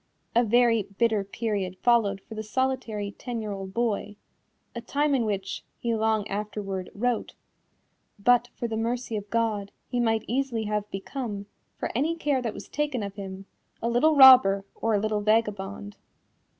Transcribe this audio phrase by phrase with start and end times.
[0.35, 4.15] A very bitter period followed for the solitary ten year old boy
[4.73, 7.35] a time in which, he long afterward wrote,
[8.17, 11.45] "but for the mercy of God, he might easily have become,
[11.77, 13.45] for any care that was taken of him,
[13.79, 15.97] a little robber or a little vagabond."